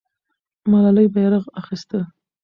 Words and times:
ملالۍ 0.71 1.07
بیرغ 1.15 1.43
اخیسته. 1.59 1.99